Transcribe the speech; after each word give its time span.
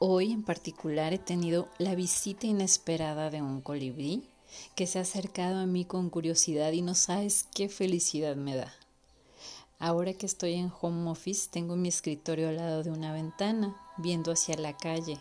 Hoy 0.00 0.30
en 0.30 0.44
particular 0.44 1.12
he 1.12 1.18
tenido 1.18 1.66
la 1.78 1.96
visita 1.96 2.46
inesperada 2.46 3.30
de 3.30 3.42
un 3.42 3.60
colibrí 3.60 4.22
que 4.76 4.86
se 4.86 5.00
ha 5.00 5.02
acercado 5.02 5.58
a 5.58 5.66
mí 5.66 5.84
con 5.84 6.08
curiosidad 6.08 6.70
y 6.70 6.82
no 6.82 6.94
sabes 6.94 7.48
qué 7.52 7.68
felicidad 7.68 8.36
me 8.36 8.54
da. 8.54 8.72
Ahora 9.80 10.12
que 10.12 10.26
estoy 10.26 10.54
en 10.54 10.70
home 10.80 11.10
office 11.10 11.48
tengo 11.50 11.74
mi 11.74 11.88
escritorio 11.88 12.48
al 12.48 12.58
lado 12.58 12.84
de 12.84 12.92
una 12.92 13.12
ventana, 13.12 13.76
viendo 13.96 14.30
hacia 14.30 14.56
la 14.56 14.76
calle, 14.76 15.18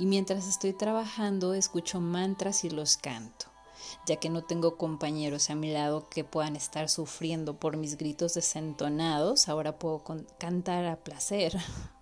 y 0.00 0.06
mientras 0.06 0.48
estoy 0.48 0.72
trabajando 0.72 1.54
escucho 1.54 2.00
mantras 2.00 2.64
y 2.64 2.70
los 2.70 2.96
canto, 2.96 3.46
ya 4.04 4.16
que 4.16 4.30
no 4.30 4.42
tengo 4.42 4.76
compañeros 4.76 5.48
a 5.48 5.54
mi 5.54 5.72
lado 5.72 6.08
que 6.08 6.24
puedan 6.24 6.56
estar 6.56 6.88
sufriendo 6.88 7.54
por 7.54 7.76
mis 7.76 7.96
gritos 7.96 8.34
desentonados, 8.34 9.48
ahora 9.48 9.78
puedo 9.78 10.02
cantar 10.38 10.86
a 10.86 10.96
placer. 10.96 11.56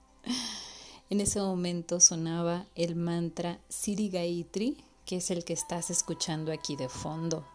en 1.10 1.20
ese 1.20 1.40
momento 1.40 2.00
sonaba 2.00 2.66
el 2.74 2.96
mantra 2.96 3.58
Siri 3.68 4.08
Gaitri, 4.08 4.76
que 5.04 5.16
es 5.16 5.30
el 5.30 5.44
que 5.44 5.52
estás 5.52 5.90
escuchando 5.90 6.52
aquí 6.52 6.76
de 6.76 6.88
fondo. 6.88 7.46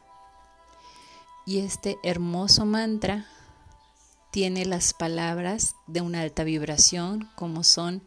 Y 1.45 1.59
este 1.59 1.97
hermoso 2.03 2.65
mantra 2.65 3.25
tiene 4.31 4.65
las 4.65 4.93
palabras 4.93 5.75
de 5.87 5.99
una 6.01 6.21
alta 6.21 6.43
vibración 6.43 7.29
como 7.35 7.63
son 7.63 8.01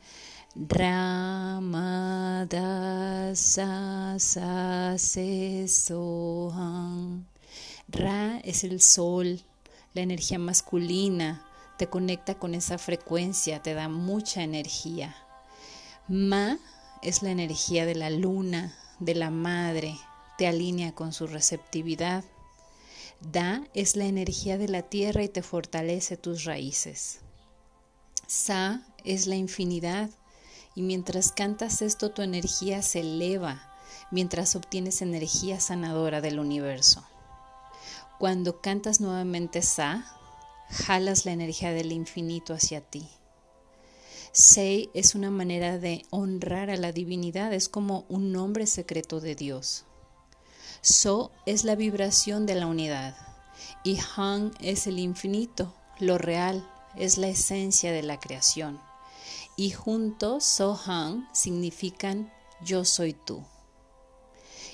Sohan. 5.69 7.27
Ra 7.89 8.39
es 8.45 8.65
el 8.65 8.81
sol, 8.81 9.42
la 9.92 10.01
energía 10.01 10.39
masculina, 10.39 11.45
te 11.77 11.89
conecta 11.89 12.39
con 12.39 12.55
esa 12.55 12.79
frecuencia, 12.79 13.62
te 13.62 13.75
da 13.75 13.89
mucha 13.89 14.42
energía. 14.42 15.15
Ma 16.08 16.58
es 17.02 17.22
la 17.22 17.30
energía 17.30 17.86
de 17.86 17.94
la 17.94 18.10
luna, 18.10 18.77
de 18.98 19.14
la 19.14 19.30
madre, 19.30 19.97
te 20.36 20.47
alinea 20.47 20.94
con 20.94 21.14
su 21.14 21.27
receptividad. 21.27 22.24
Da 23.20 23.62
es 23.72 23.97
la 23.97 24.05
energía 24.05 24.58
de 24.58 24.69
la 24.69 24.82
tierra 24.82 25.22
y 25.22 25.28
te 25.28 25.42
fortalece 25.42 26.19
tus 26.19 26.44
raíces. 26.44 27.20
Sa 28.27 28.82
es 29.05 29.27
la 29.27 29.36
infinidad 29.36 30.10
y 30.75 30.82
mientras 30.82 31.32
cantas 31.32 31.80
esto 31.80 32.10
tu 32.10 32.20
energía 32.20 32.82
se 32.82 33.00
eleva 33.00 33.70
mientras 34.10 34.56
obtienes 34.56 35.00
energía 35.00 35.58
sanadora 35.58 36.20
del 36.20 36.38
universo. 36.38 37.02
Cuando 38.19 38.60
cantas 38.60 39.00
nuevamente 39.00 39.62
Sa, 39.62 40.05
jalas 40.69 41.25
la 41.25 41.32
energía 41.32 41.72
del 41.72 41.92
infinito 41.92 42.52
hacia 42.52 42.80
ti. 42.80 43.08
Sei 44.37 44.91
es 44.95 45.15
una 45.15 45.31
manera 45.31 45.79
de 45.79 46.05
honrar 46.11 46.69
a 46.69 46.77
la 46.77 46.91
divinidad, 46.91 47.53
es 47.53 47.69
como 47.69 48.05
un 48.09 48.33
nombre 48.33 48.67
secreto 48.67 49.21
de 49.21 49.37
Dios. 49.37 49.85
So 50.81 51.31
es 51.47 51.63
la 51.63 51.77
vibración 51.77 52.45
de 52.45 52.57
la 52.57 52.67
unidad 52.67 53.17
y 53.85 53.97
Han 54.17 54.51
es 54.59 54.89
el 54.89 54.99
infinito, 54.99 55.73
lo 56.01 56.19
real, 56.19 56.69
es 56.97 57.17
la 57.17 57.29
esencia 57.29 57.93
de 57.93 58.03
la 58.03 58.19
creación. 58.19 58.81
Y 59.57 59.71
juntos 59.71 60.43
So 60.45 60.77
Han 60.85 61.29
significan 61.33 62.33
yo 62.65 62.85
soy 62.85 63.12
tú. 63.12 63.45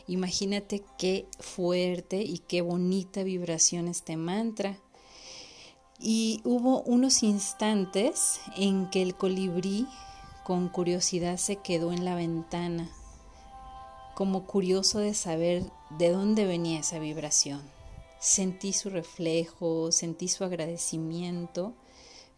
Imagínate 0.07 0.83
qué 0.97 1.29
fuerte 1.39 2.23
y 2.23 2.39
qué 2.39 2.63
bonita 2.63 3.25
vibración 3.25 3.89
este 3.89 4.17
mantra. 4.17 4.79
Y 6.01 6.41
hubo 6.45 6.81
unos 6.83 7.23
instantes 7.23 8.41
en 8.57 8.89
que 8.89 9.03
el 9.03 9.15
colibrí 9.15 9.87
con 10.45 10.69
curiosidad 10.69 11.37
se 11.37 11.57
quedó 11.57 11.93
en 11.93 12.05
la 12.05 12.15
ventana 12.15 12.91
como 14.21 14.45
curioso 14.47 14.99
de 14.99 15.15
saber 15.15 15.65
de 15.99 16.11
dónde 16.11 16.45
venía 16.45 16.81
esa 16.81 16.99
vibración. 16.99 17.63
Sentí 18.19 18.75
su 18.75 18.91
reflejo, 18.91 19.93
sentí 19.93 20.29
su 20.29 20.45
agradecimiento 20.45 21.73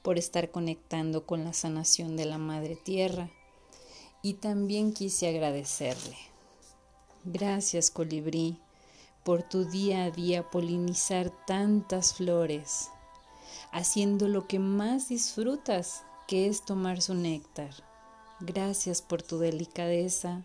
por 0.02 0.16
estar 0.16 0.52
conectando 0.52 1.26
con 1.26 1.42
la 1.42 1.52
sanación 1.52 2.16
de 2.16 2.26
la 2.26 2.38
Madre 2.38 2.76
Tierra 2.76 3.30
y 4.22 4.34
también 4.34 4.92
quise 4.92 5.28
agradecerle. 5.28 6.16
Gracias, 7.24 7.90
colibrí, 7.90 8.58
por 9.24 9.42
tu 9.42 9.64
día 9.64 10.04
a 10.04 10.10
día 10.12 10.50
polinizar 10.50 11.30
tantas 11.46 12.14
flores, 12.14 12.90
haciendo 13.72 14.28
lo 14.28 14.46
que 14.46 14.58
más 14.58 15.08
disfrutas, 15.08 16.04
que 16.28 16.46
es 16.46 16.64
tomar 16.64 17.02
su 17.02 17.14
néctar. 17.14 17.74
Gracias 18.40 19.02
por 19.02 19.22
tu 19.22 19.38
delicadeza, 19.38 20.42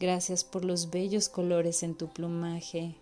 Gracias 0.00 0.44
por 0.44 0.64
los 0.64 0.90
bellos 0.90 1.28
colores 1.28 1.82
en 1.82 1.96
tu 1.96 2.06
plumaje. 2.06 2.94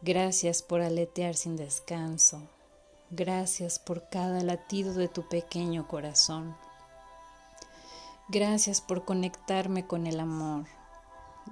Gracias 0.00 0.62
por 0.62 0.80
aletear 0.80 1.34
sin 1.34 1.56
descanso. 1.56 2.40
Gracias 3.10 3.78
por 3.78 4.08
cada 4.08 4.42
latido 4.42 4.94
de 4.94 5.08
tu 5.08 5.28
pequeño 5.28 5.86
corazón. 5.86 6.56
Gracias 8.28 8.80
por 8.80 9.04
conectarme 9.04 9.86
con 9.86 10.06
el 10.06 10.18
amor. 10.18 10.64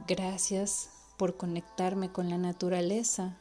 Gracias 0.07 0.89
por 1.19 1.37
conectarme 1.37 2.11
con 2.11 2.31
la 2.31 2.39
naturaleza. 2.39 3.37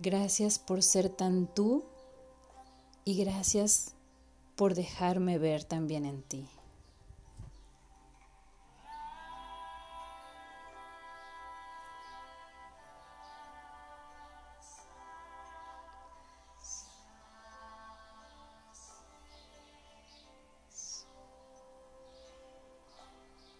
Gracias 0.00 0.58
por 0.58 0.82
ser 0.82 1.10
tan 1.10 1.46
tú 1.46 1.84
y 3.04 3.14
gracias 3.16 3.94
por 4.56 4.74
dejarme 4.74 5.38
ver 5.38 5.64
también 5.64 6.04
en 6.04 6.22
ti. 6.22 6.46